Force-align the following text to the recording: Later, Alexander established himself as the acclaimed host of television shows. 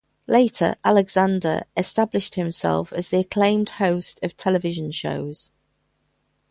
Later, 0.25 0.73
Alexander 0.83 1.65
established 1.77 2.33
himself 2.33 2.91
as 2.91 3.11
the 3.11 3.19
acclaimed 3.19 3.69
host 3.69 4.19
of 4.23 4.35
television 4.35 4.91
shows. 4.91 5.51